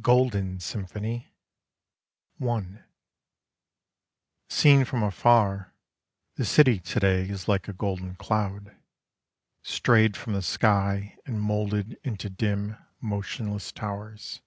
[0.00, 1.34] GOLDEN SYMPHONY
[2.40, 2.66] I
[4.48, 5.74] Seen from afar,
[6.36, 8.74] the city To day is like a golden cloud:
[9.62, 14.40] Strayed from the sky and moulded Into dim motionless towers.